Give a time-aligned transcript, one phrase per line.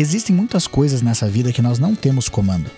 [0.00, 2.70] Existem muitas coisas nessa vida que nós não temos comando.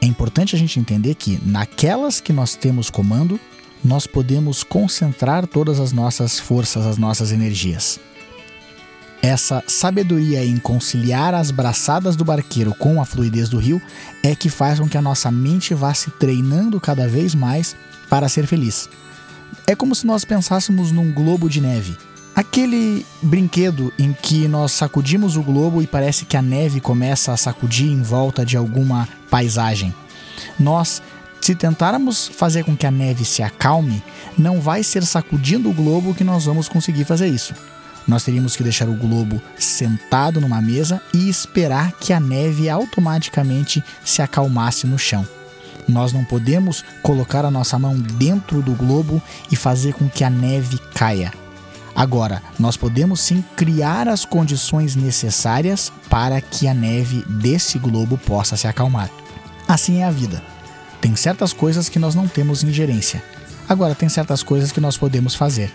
[0.00, 3.38] É importante a gente entender que, naquelas que nós temos comando,
[3.84, 8.00] nós podemos concentrar todas as nossas forças, as nossas energias.
[9.22, 13.80] Essa sabedoria em conciliar as braçadas do barqueiro com a fluidez do rio
[14.20, 17.76] é que faz com que a nossa mente vá se treinando cada vez mais
[18.10, 18.88] para ser feliz.
[19.64, 21.96] É como se nós pensássemos num globo de neve.
[22.34, 27.36] Aquele brinquedo em que nós sacudimos o globo e parece que a neve começa a
[27.36, 29.94] sacudir em volta de alguma paisagem.
[30.58, 31.00] Nós,
[31.40, 34.02] se tentarmos fazer com que a neve se acalme,
[34.36, 37.54] não vai ser sacudindo o globo que nós vamos conseguir fazer isso
[38.06, 43.82] nós teríamos que deixar o globo sentado numa mesa e esperar que a neve automaticamente
[44.04, 45.26] se acalmasse no chão.
[45.88, 50.30] Nós não podemos colocar a nossa mão dentro do globo e fazer com que a
[50.30, 51.32] neve caia.
[51.94, 58.56] Agora, nós podemos sim criar as condições necessárias para que a neve desse globo possa
[58.56, 59.08] se acalmar.
[59.68, 60.42] Assim é a vida.
[61.00, 63.22] Tem certas coisas que nós não temos ingerência.
[63.68, 65.72] Agora, tem certas coisas que nós podemos fazer.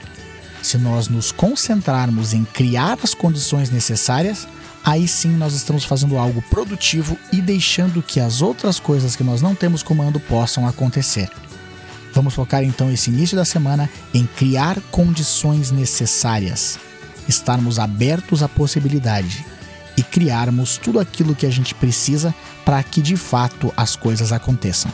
[0.62, 4.48] Se nós nos concentrarmos em criar as condições necessárias,
[4.84, 9.42] aí sim nós estamos fazendo algo produtivo e deixando que as outras coisas que nós
[9.42, 11.30] não temos comando possam acontecer.
[12.14, 16.80] Vamos focar então esse início da semana em criar condições necessárias,
[17.28, 19.46] estarmos abertos à possibilidade
[19.96, 22.34] e criarmos tudo aquilo que a gente precisa
[22.66, 24.92] para que de fato as coisas aconteçam.